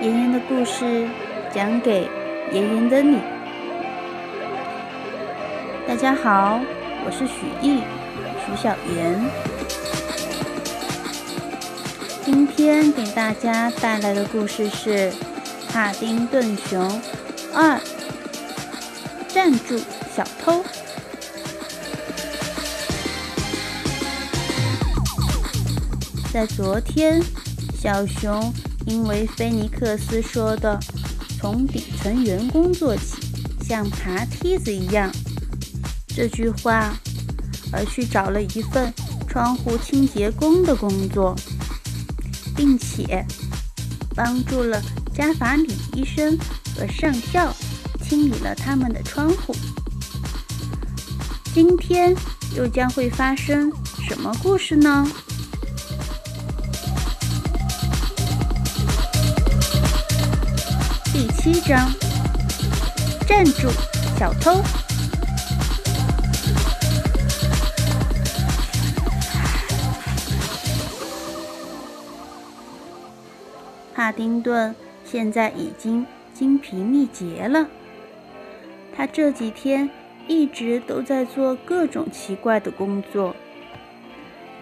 [0.00, 1.06] 妍妍的故事
[1.54, 2.08] 讲给
[2.52, 3.18] 妍妍的你。
[5.86, 6.58] 大家好，
[7.04, 7.82] 我是许艺，
[8.46, 9.20] 许小妍。
[12.24, 15.10] 今天给大家带来的故事是
[15.70, 16.80] 《帕丁顿熊
[17.52, 17.76] 二》，
[19.28, 19.78] 站住，
[20.16, 20.64] 小偷！
[26.32, 27.20] 在昨天，
[27.78, 28.50] 小熊
[28.86, 30.78] 因为菲尼克斯说的
[31.38, 33.16] “从底层员工做起，
[33.66, 35.10] 像爬梯子一样”
[36.08, 36.94] 这句话，
[37.72, 38.92] 而去找了一份
[39.28, 41.36] 窗户清洁工的工作，
[42.56, 43.24] 并且
[44.14, 44.82] 帮助了
[45.14, 46.36] 加法里医生
[46.76, 47.54] 和上校
[48.02, 49.54] 清理了他们的窗户。
[51.54, 52.14] 今天
[52.56, 53.72] 又将会发生
[54.08, 55.06] 什么故事呢？
[61.42, 61.90] 七章，
[63.26, 63.70] 站住，
[64.18, 64.60] 小偷！
[73.94, 77.66] 帕丁顿现在已经精疲力竭了，
[78.94, 79.88] 他这几天
[80.28, 83.34] 一直都在做各种奇怪的工作。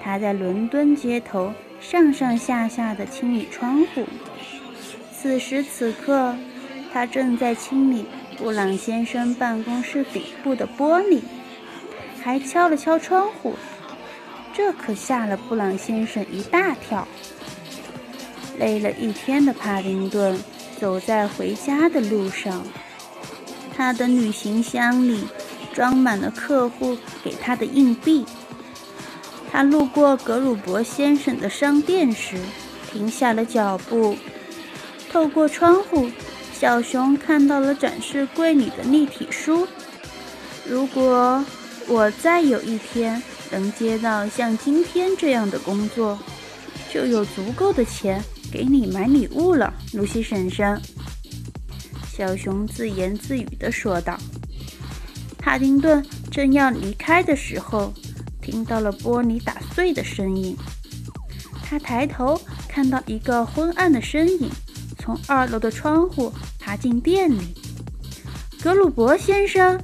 [0.01, 4.05] 他在伦敦街头上上下下的清理窗户。
[5.13, 6.37] 此时此刻，
[6.93, 11.21] 他正在清理布朗先生办公室顶部的玻璃，
[12.23, 13.55] 还敲了敲窗户。
[14.53, 17.07] 这可吓了布朗先生一大跳。
[18.59, 20.37] 累了一天的帕丁顿
[20.81, 22.65] 走在回家的路上，
[23.77, 25.25] 他的旅行箱里
[25.73, 28.27] 装满了客户给他的硬币。
[29.51, 32.37] 他路过格鲁伯先生的商店时，
[32.91, 34.17] 停下了脚步。
[35.11, 36.11] 透过窗户，
[36.59, 39.65] 小熊看到了展示柜里的立体书。
[40.69, 41.45] 如果
[41.87, 46.19] 我再有一天能接到像今天这样的工作，
[46.93, 48.21] 就有足够的钱
[48.51, 50.81] 给你买礼物了，露西婶婶。
[52.11, 54.19] 小熊自言自语地说道。
[55.39, 57.95] 帕丁顿正要离开的时候，
[58.43, 60.57] 听到了玻璃打碎的声音。
[61.63, 64.51] 他抬头看到一个昏暗的身影。
[65.09, 67.55] 从二楼的窗户爬进店里，
[68.63, 69.83] 格鲁伯先生，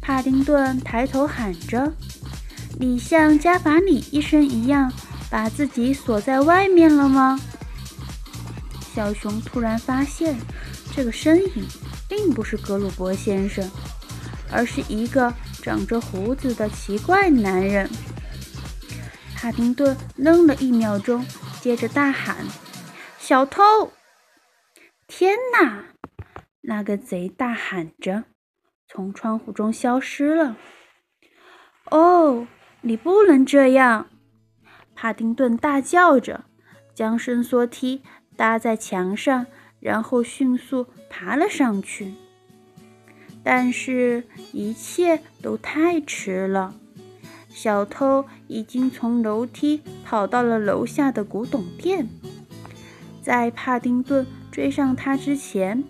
[0.00, 1.92] 帕丁顿抬头喊着
[2.76, 4.92] ：“你像加法里医生一样，
[5.30, 7.38] 把自己锁在外面了吗？”
[8.92, 10.36] 小熊突然发现，
[10.92, 11.64] 这个身影
[12.08, 13.70] 并不是格鲁伯先生，
[14.50, 15.32] 而是一个
[15.62, 17.88] 长着胡子的奇怪男人。
[19.36, 21.24] 帕丁顿愣了一秒钟，
[21.60, 22.38] 接着大喊
[23.20, 23.62] ：“小偷！”
[25.08, 25.84] 天哪！
[26.62, 28.24] 那个贼大喊着，
[28.88, 30.56] 从窗户中消失了。
[31.92, 32.48] 哦，
[32.80, 34.08] 你不能这样！
[34.96, 36.44] 帕丁顿大叫着，
[36.92, 38.02] 将伸缩梯
[38.36, 39.46] 搭在墙上，
[39.78, 42.12] 然后迅速爬了上去。
[43.44, 46.74] 但是，一切都太迟了。
[47.48, 52.08] 小偷已经从楼梯跑到了楼下的古董店，
[53.22, 54.26] 在帕丁顿。
[54.56, 55.84] 追上他之前，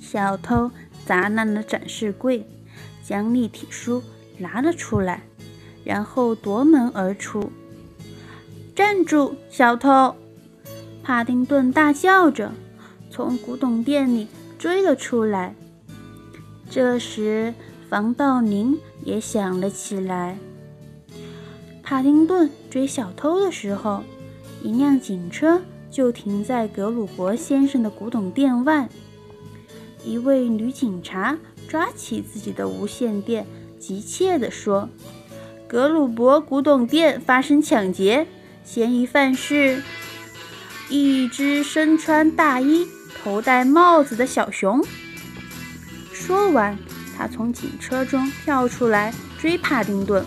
[0.00, 0.72] 小偷
[1.06, 2.44] 砸烂了展示柜，
[3.00, 4.02] 将立体书
[4.38, 5.22] 拿了出来，
[5.84, 7.52] 然后夺门而出。
[8.74, 10.16] 站住，小偷！
[11.04, 12.50] 帕丁顿大叫着，
[13.08, 14.26] 从古董店里
[14.58, 15.54] 追了出来。
[16.68, 17.54] 这时，
[17.88, 20.36] 防盗铃也响了起来。
[21.84, 24.02] 帕丁顿追小偷的时候，
[24.60, 25.62] 一辆警车。
[25.92, 28.88] 就停在格鲁伯先生的古董店外。
[30.04, 31.38] 一位女警察
[31.68, 33.46] 抓起自己的无线电，
[33.78, 34.88] 急切地说
[35.68, 38.26] ：“格鲁伯古董店发生抢劫，
[38.64, 39.82] 嫌疑犯是
[40.88, 42.88] 一只身穿大衣、
[43.22, 44.82] 头戴帽子的小熊。”
[46.10, 46.76] 说完，
[47.16, 50.24] 他从警车中跳出来追帕丁顿，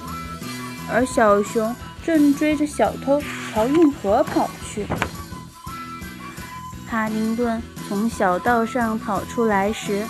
[0.92, 1.76] 而小熊
[2.06, 3.22] 正追着小偷
[3.52, 4.86] 朝运河跑去。
[6.96, 10.06] 帕丁顿从小道上跑出来时，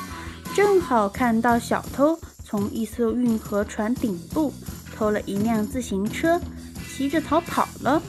[0.53, 4.53] 正好看到小偷从一艘运河船顶部
[4.95, 6.39] 偷了一辆自行车，
[6.87, 7.99] 骑着逃跑了。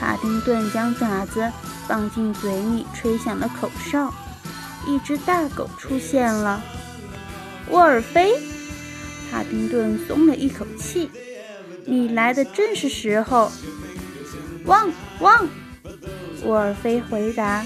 [0.00, 1.52] 帕丁顿将爪子
[1.86, 4.14] 放进嘴里，吹响了口哨。
[4.86, 6.58] 一只大狗出现了。
[7.68, 8.32] 沃尔菲，
[9.30, 11.10] 帕丁顿松了一口气
[11.84, 13.52] ：“你来的正是时候。”
[14.64, 14.90] 汪
[15.20, 15.46] 汪。
[16.44, 17.64] 沃尔菲回答：“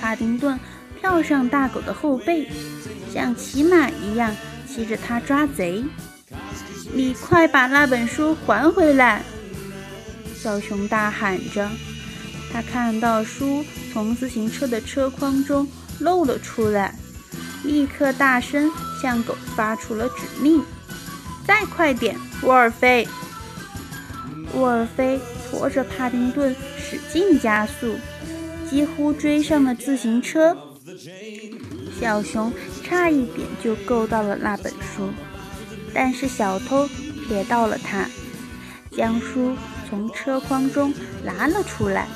[0.00, 0.58] 帕丁顿
[1.00, 2.48] 跳上大狗的后背，
[3.12, 4.34] 像骑马一样
[4.68, 5.84] 骑着它抓贼。
[6.92, 9.22] 你快把那本书还回来！
[10.34, 11.68] 小熊大喊着。
[12.52, 15.66] 他看到书从自行车的车筐中
[15.98, 16.94] 露了出来，
[17.64, 18.70] 立刻大声
[19.02, 20.62] 向狗发出了指令
[21.44, 23.06] ：“再快点，沃尔菲！”
[24.54, 25.20] 沃尔菲
[25.50, 26.54] 拖着帕丁顿
[26.88, 27.96] 使劲加速，
[28.70, 30.56] 几乎追上了自行车。
[32.00, 32.52] 小熊
[32.84, 35.10] 差一点就够到了那本书，
[35.92, 36.88] 但是小偷
[37.28, 38.08] 瞥到了他，
[38.96, 39.56] 将书
[39.88, 40.94] 从车筐中
[41.24, 42.06] 拿了出来。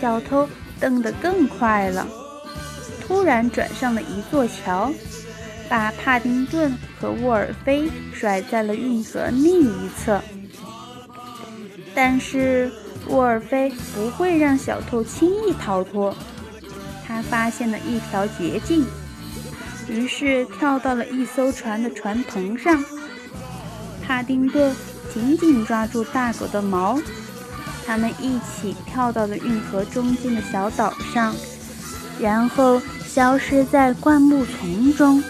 [0.00, 0.48] 小偷
[0.80, 2.08] 蹬得更快了，
[3.00, 4.90] 突然转上了一座桥，
[5.68, 10.20] 把帕丁顿和沃尔菲甩在了运河另一侧。
[11.94, 12.72] 但是
[13.10, 16.14] 沃尔菲不会让小偷轻易逃脱，
[17.06, 18.86] 他发现了一条捷径，
[19.88, 22.82] 于是跳到了一艘船的船棚上。
[24.06, 24.74] 帕丁顿
[25.12, 26.98] 紧紧抓住大狗的毛。
[27.86, 31.34] 他们一起跳到了运河中间的小岛上，
[32.20, 35.20] 然后消失在灌木丛中。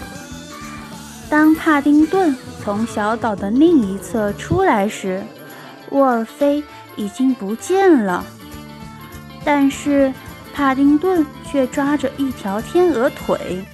[1.31, 5.23] 当帕丁顿从小岛的另一侧出来时，
[5.91, 6.63] 沃尔菲
[6.97, 8.25] 已经不见了。
[9.45, 10.13] 但是
[10.53, 13.65] 帕丁顿却抓着一条天鹅腿，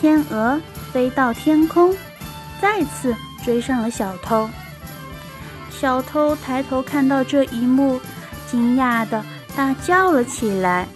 [0.00, 0.60] 天鹅
[0.92, 1.96] 飞到天空，
[2.60, 4.48] 再次追上了小偷。
[5.70, 8.00] 小偷抬头看到这一幕，
[8.50, 9.24] 惊讶地
[9.56, 10.86] 大叫了起来。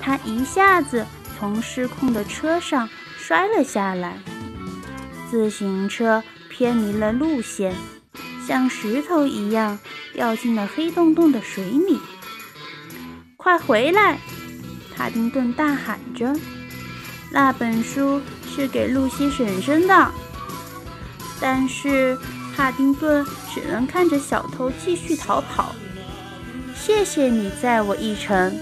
[0.00, 1.04] 他一下子
[1.38, 2.88] 从失控的车上
[3.18, 4.16] 摔了下来，
[5.30, 7.74] 自行车偏离了路线，
[8.46, 9.78] 像石头一样
[10.18, 12.00] 掉进了黑洞洞的水里。
[13.36, 14.18] 快回来！
[14.96, 16.34] 帕丁顿大喊着
[17.30, 18.20] ：“那本书
[18.52, 20.10] 是给露西婶婶的。”
[21.40, 22.18] 但是。
[22.56, 23.24] 帕丁顿
[23.54, 25.72] 只能看着小偷继续逃跑。
[26.74, 28.52] 谢谢你载我一程，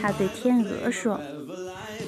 [0.00, 1.20] 他对天鹅说。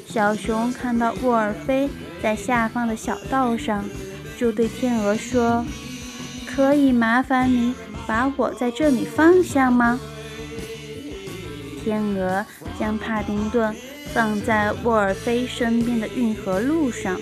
[0.07, 1.91] 小熊看到沃尔菲
[2.23, 3.85] 在下方的小道上，
[4.39, 5.67] 就对天鹅说
[6.47, 7.75] ：“可以麻烦你
[8.13, 9.99] 把我在这里放下吗？”
[11.83, 12.45] 天鹅
[12.79, 13.75] 将帕丁顿
[14.13, 17.19] 放在沃尔菲身边的运河路上，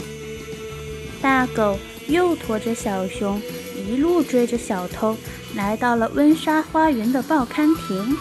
[1.23, 1.79] 大狗
[2.09, 3.41] 又驮着小熊。
[3.77, 5.17] 一路追着小偷，
[5.55, 8.17] 来到了温莎花园的报刊亭。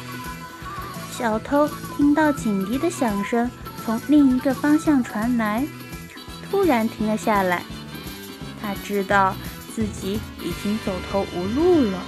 [1.12, 1.68] 小偷
[1.98, 3.50] 听到警笛的响声
[3.83, 5.66] 从另一个方向传来，
[6.50, 7.63] 突然停了下来。
[8.62, 9.36] 他知道
[9.75, 12.00] 自己已经走投无路了。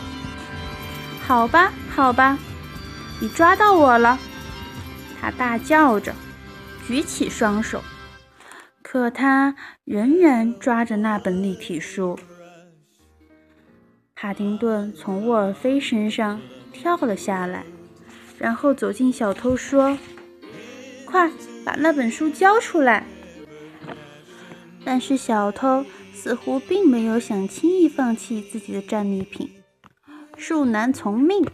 [1.28, 2.38] 好吧，好吧，
[3.20, 4.20] 你抓到我了！
[5.22, 6.14] 他大叫着，
[6.88, 7.82] 举起双手，
[8.82, 12.20] 可他仍然抓着那本立体书。
[14.16, 16.42] 帕丁顿从沃尔菲身上
[16.74, 17.64] 跳了下来，
[18.38, 19.98] 然后走近小偷说
[21.06, 21.32] ：“快
[21.64, 23.06] 把那本书交出来！”
[24.84, 29.50] 但是小偷似乎并没有想轻易放弃自己的战利品，
[30.42, 31.46] 恕难从命。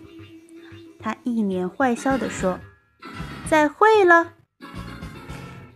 [0.97, 2.59] 他一脸坏笑地说
[3.47, 4.33] ：“再会了。”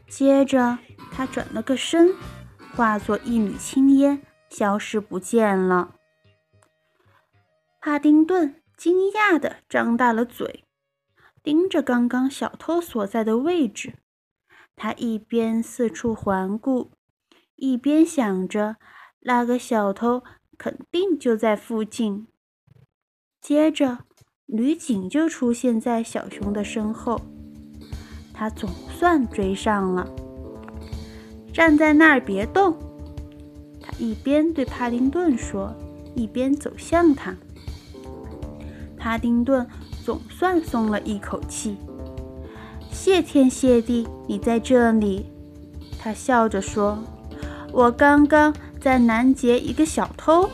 [0.07, 0.79] 接着
[1.11, 2.15] 他转了个身，
[2.73, 5.95] 化作一缕青烟，消失不见了。
[7.81, 10.63] 帕丁顿惊讶地张大了嘴，
[11.43, 13.95] 盯着刚刚小偷所在的位置。
[14.75, 16.91] 他一边四处环顾，
[17.55, 18.77] 一边想着
[19.19, 20.23] 那个小偷
[20.57, 22.27] 肯定就在附近。
[23.41, 23.97] 接着，
[24.45, 27.19] 女警就出现在小熊的身后，
[28.31, 30.07] 她总算追上了。
[31.51, 32.77] 站在那儿别动！
[33.81, 35.73] 他一边对帕丁顿说，
[36.15, 37.35] 一边走向他。
[38.95, 39.67] 帕丁顿
[40.05, 41.75] 总算松了一口气。
[42.91, 45.25] 谢天谢地，你在这里！
[45.99, 47.03] 他笑着说
[47.73, 50.47] ：“我刚刚在拦截一个小偷。”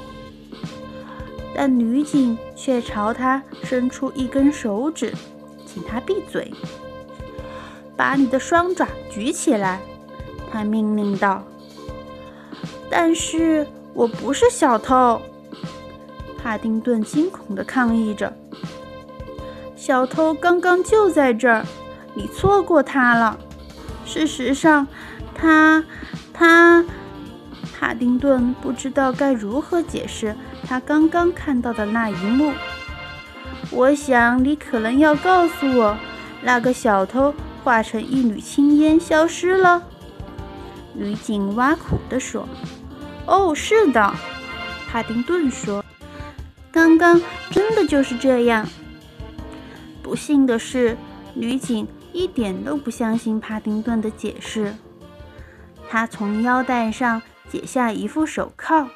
[1.56, 5.14] 但女警却朝他伸出一根手指，
[5.66, 6.52] 请他闭嘴。
[7.96, 9.80] 把你的双爪举起来，
[10.52, 11.44] 他命令道。
[12.90, 15.22] “但是我不是小偷。”
[16.38, 18.32] 帕丁顿惊恐地抗议着
[19.76, 21.66] ：“小偷刚刚就在这儿，
[22.14, 23.38] 你错过他了。
[24.06, 24.88] 事实上，
[25.34, 25.84] 他……
[26.32, 26.86] 他……”
[27.78, 30.36] 帕丁顿不知道该如何解释
[30.68, 32.52] 他刚刚看到的那一幕。
[33.72, 35.98] 我想你可能要告诉我，
[36.42, 37.34] 那个小偷
[37.64, 39.84] 化成一缕青烟消失了？
[40.94, 42.48] 女警挖苦地说
[43.26, 44.14] ：“哦，是的。”
[44.90, 45.84] 帕丁顿说
[46.72, 47.22] ：“刚刚
[47.52, 48.68] 真的就是这样。”
[50.02, 50.98] 不幸的是，
[51.34, 54.74] 女警一点都不相信帕丁顿的解释。
[55.90, 58.88] 她从腰带上解下一副手铐，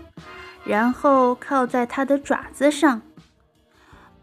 [0.71, 3.01] 然后靠在他的爪子上。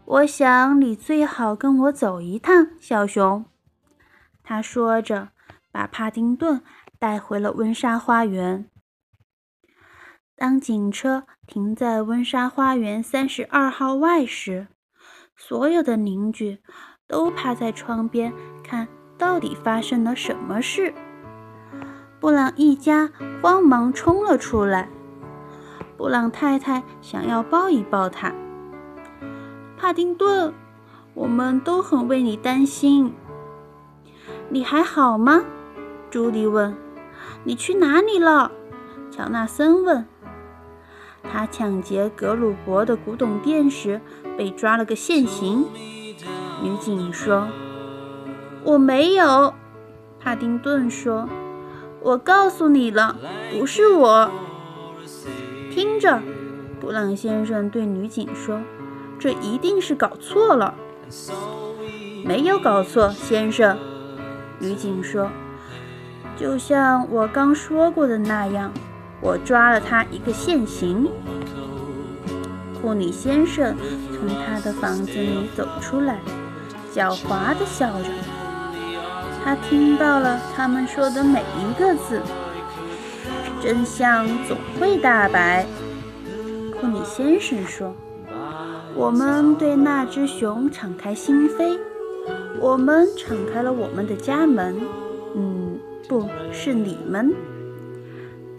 [0.03, 3.45] 我想你最好跟我走一趟，小熊。
[4.41, 5.29] 他说着，
[5.71, 6.63] 把帕丁顿
[6.97, 8.67] 带回了温莎花园。
[10.35, 14.69] 当警车停在温莎花园三十二号外时，
[15.37, 16.63] 所有的邻居
[17.07, 18.87] 都趴在窗边看，
[19.19, 20.95] 到底发生了什么事。
[22.19, 24.89] 布朗一家慌忙冲了出来，
[25.99, 28.33] 布朗太太想要抱一抱他。
[29.77, 30.53] 帕丁顿，
[31.13, 33.13] 我们都很为你担心。
[34.47, 35.43] 你还好吗？
[36.09, 36.73] 朱莉问。
[37.43, 38.49] 你去哪里了？
[39.11, 40.05] 乔纳森问。
[41.21, 43.99] 他抢劫格鲁伯的古董店时
[44.37, 45.65] 被抓了个现行。
[46.63, 47.49] 女警说。
[48.63, 49.53] 我没有。
[50.17, 51.27] 帕丁顿说。
[52.01, 53.17] 我告诉你了，
[53.51, 54.31] 不是我。
[55.99, 56.21] 听着，
[56.79, 58.61] 布朗先生对女警说。
[59.19, 60.73] 这一定是搞错了，
[62.23, 63.77] 没有搞错，先生。
[64.59, 65.29] 女警说
[66.39, 68.71] ：“就像我刚说过的那样，
[69.19, 71.05] 我抓了他一个现行。”
[72.81, 73.75] 库里先生
[74.13, 76.19] 从他的房子里走出来，
[76.95, 78.07] 狡猾地笑着。
[79.43, 82.21] 他听到了他们说的每一个字。
[83.61, 85.65] 真相总会大白，
[86.79, 87.93] 库里先生说。
[88.95, 91.77] 我们对那只熊敞开心扉，
[92.59, 94.75] 我们敞开了我们的家门。
[95.35, 97.33] 嗯，不是你们，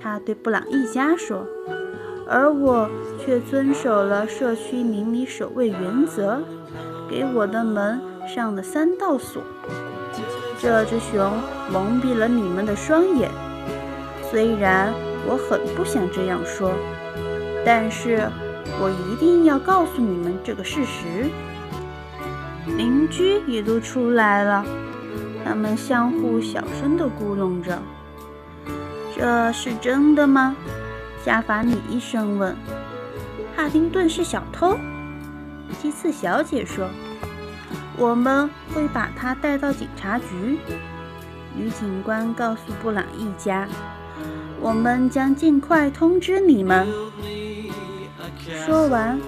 [0.01, 1.47] 他对布朗一家说。
[2.29, 6.41] 而我却遵守了社区邻里守卫原则，
[7.09, 9.43] 给我的门上了三道锁。
[10.59, 11.33] 这只熊
[11.73, 13.31] 蒙蔽了你们的双眼，
[14.31, 14.95] 虽然
[15.27, 16.71] 我很不想这样说，
[17.65, 18.29] 但是。
[18.79, 21.29] 我一定要告诉你们这个事实。
[22.77, 24.65] 邻居也都出来了，
[25.45, 27.83] 他们相互小声地咕哝着
[29.15, 30.57] ：“这是真的吗？”
[31.25, 32.57] 夏法里医生问。
[33.57, 34.79] “帕丁顿是小偷。”
[35.83, 36.89] 基次小姐说。
[37.99, 40.59] “我们会把他带到警察局。”
[41.55, 43.69] 女警官告诉布朗一家
[44.61, 46.87] ：“我们将尽快通知你们。”
[48.51, 49.21] 说完，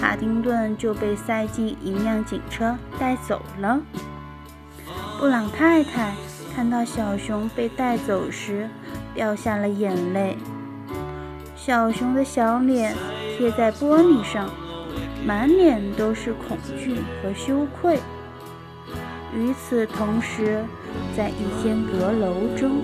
[0.00, 3.80] 帕丁顿就被塞进一辆警车带走了。
[5.18, 6.14] 布朗太太
[6.54, 8.68] 看到小熊被带走时，
[9.14, 10.36] 掉下了眼泪。
[11.56, 12.94] 小熊的小脸
[13.36, 14.50] 贴在玻璃上，
[15.24, 17.98] 满脸都是恐惧和羞愧。
[19.34, 20.64] 与此同时，
[21.16, 22.82] 在一间阁楼中，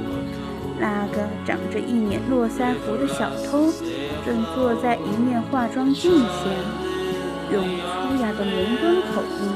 [0.79, 3.71] 那个长着一脸络腮胡的小偷。
[4.25, 6.53] 正坐在一面化妆镜前，
[7.53, 9.53] 用粗哑的伦敦口音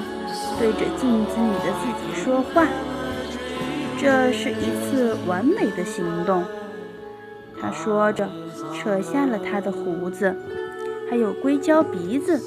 [0.58, 2.66] 对着镜子里的自己说话。
[3.98, 6.44] 这是一次完美的行动，
[7.60, 8.28] 他说着，
[8.74, 10.34] 扯下了他的胡子，
[11.08, 12.40] 还有硅胶鼻子。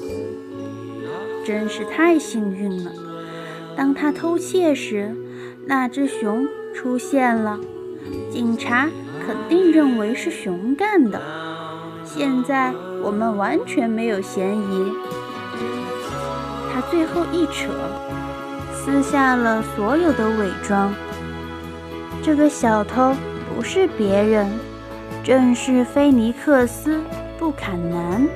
[1.44, 2.92] 真是太幸运了！
[3.74, 5.14] 当他偷窃时，
[5.66, 7.58] 那只熊出现了，
[8.30, 8.88] 警察
[9.26, 11.20] 肯定认为是熊干的。
[12.10, 12.72] 现在
[13.02, 14.92] 我们完全没有嫌疑。
[16.72, 17.70] 他最后一扯，
[18.72, 20.90] 撕下了所有的伪装。
[22.22, 23.14] 这个小偷
[23.54, 24.50] 不是别人，
[25.22, 26.96] 正是菲尼克斯·
[27.38, 28.26] 布坎南，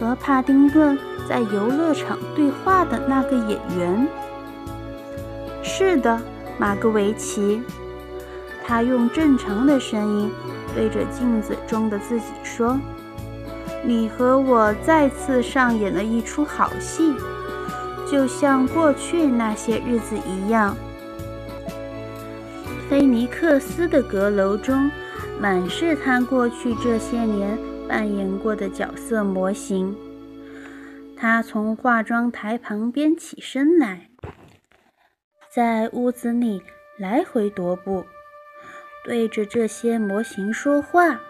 [0.00, 4.08] 和帕丁顿在游乐场对话的那个演员。
[5.62, 6.18] 是的，
[6.56, 7.62] 马格维奇。
[8.66, 10.30] 他用正常的声音。
[10.74, 12.78] 对着镜子中的自己说
[13.84, 17.14] ：“你和我再次上演了一出好戏，
[18.10, 20.76] 就像过去那些日子一样。”
[22.90, 24.90] 菲尼克斯的阁楼中
[25.40, 29.96] 满是他过去这些年扮演过的角色模型。
[31.16, 34.10] 他从化妆台旁边起身来，
[35.54, 36.60] 在屋子里
[36.98, 38.04] 来回踱步。
[39.04, 41.20] 对着这些模型说话，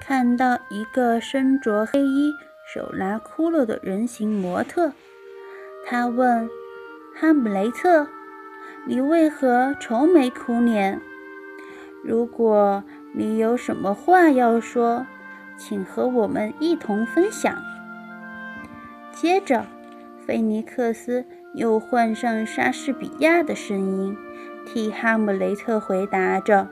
[0.00, 2.32] 看到一个身着黑衣、
[2.74, 4.92] 手拿骷髅的人形模特，
[5.86, 6.50] 他问
[7.14, 8.08] ：“哈姆雷特，
[8.84, 11.00] 你为何愁眉苦脸？
[12.02, 12.82] 如果
[13.14, 15.06] 你有什么话要说，
[15.56, 17.56] 请和我们一同分享。”
[19.14, 19.64] 接着，
[20.26, 21.24] 菲尼克斯
[21.54, 24.16] 又换上莎士比亚的声音，
[24.66, 26.68] 替哈姆雷特回答着：“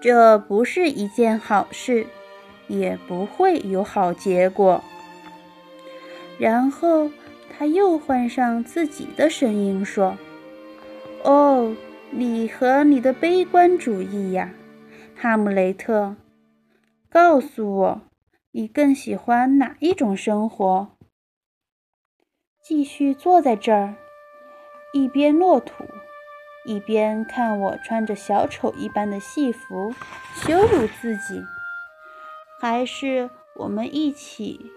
[0.00, 2.06] 这不是一件好事，
[2.68, 4.82] 也不会有好结果。”
[6.38, 7.10] 然后
[7.50, 10.16] 他又换上自己的声音说
[11.22, 11.76] ：“哦，
[12.10, 14.52] 你和你的悲观主义呀，
[15.14, 16.16] 哈姆雷特，
[17.10, 18.02] 告诉我，
[18.52, 20.88] 你更喜欢哪一种生活？
[22.62, 23.96] 继续坐在这儿，
[24.92, 25.84] 一边落土，
[26.70, 29.92] 一边看我穿着小丑一般的戏服
[30.34, 31.44] 羞辱自己，
[32.60, 34.70] 还是我们一起？”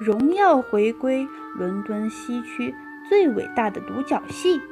[0.00, 2.74] 荣耀回归伦敦西区
[3.06, 4.62] 最伟大的独角戏。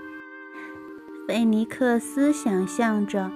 [1.29, 3.31] 菲尼克斯想象着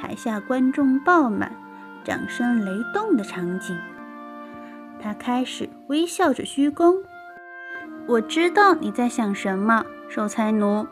[0.00, 1.54] 台下观众爆满、
[2.02, 3.78] 掌声雷动的场景，
[4.98, 7.02] 他开始微笑着鞠躬。
[8.06, 10.86] 我知道你在想什么，守财奴。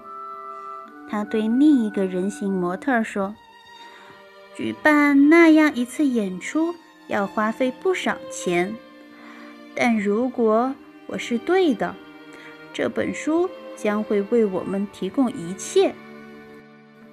[1.08, 3.34] 他对另一个人形模特说
[4.56, 6.74] ：“举办那样一次演出
[7.08, 8.74] 要花费不少钱。”
[9.74, 10.74] 但如果
[11.06, 11.94] 我是对的，
[12.72, 15.94] 这本书将会为我们提供一切。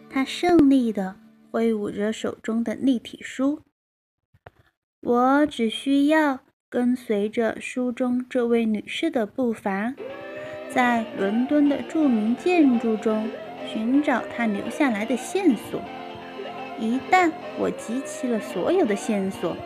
[0.10, 1.16] 他胜利地
[1.52, 3.62] 挥舞着手中的立体书。
[5.02, 9.94] 我只需要跟随着书中这位女士的步伐，
[10.70, 13.30] 在伦敦的著名建筑中
[13.74, 15.82] 寻找他留下来的线索。
[16.80, 19.58] 一旦我集齐了所有的线索，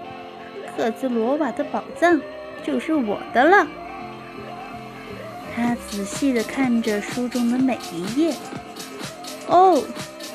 [0.75, 2.21] 克兹罗瓦的宝藏。
[2.63, 3.65] 就是我的了。
[5.55, 8.35] 他仔细地看着书中的每一页。
[9.47, 9.81] 哦，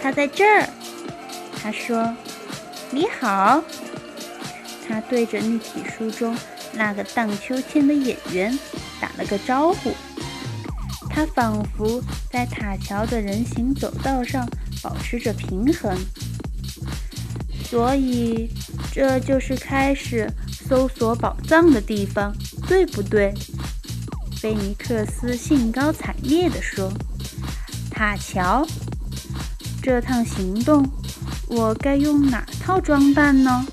[0.00, 0.66] 他在这儿。
[1.62, 2.16] 他说
[2.90, 3.62] ：“你好。”
[4.88, 6.34] 他对着立体书中
[6.72, 8.58] 那个荡秋千的演员
[8.98, 9.90] 打了个招呼。
[11.10, 12.00] 他仿佛
[12.32, 14.48] 在塔桥的人行走道上
[14.82, 15.96] 保持着平衡。
[17.64, 18.50] 所以，
[18.90, 20.32] 这就是开始。
[20.64, 22.34] 搜索宝藏的地方，
[22.66, 23.34] 对不对？
[24.36, 26.90] 菲尼克斯兴高采烈地说
[27.90, 28.66] ：“塔桥，
[29.82, 30.88] 这趟行动，
[31.48, 33.66] 我该用哪套装扮呢？”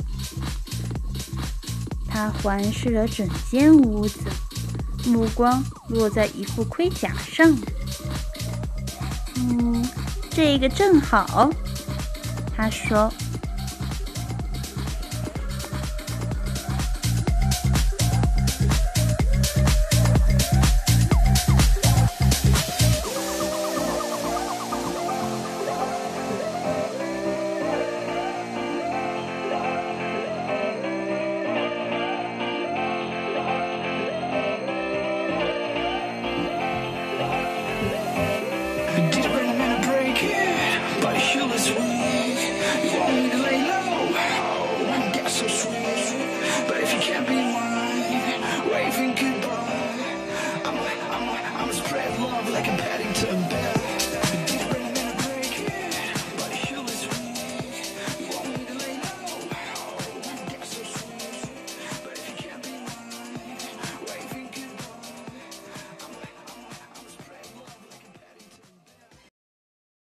[2.10, 4.20] 他环视了整间屋子，
[5.06, 7.56] 目光落在一副盔甲上。
[9.40, 9.86] “嗯，
[10.30, 11.50] 这个正好。”
[12.56, 13.12] 他说。